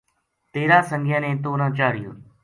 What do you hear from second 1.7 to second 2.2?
چاڑھیو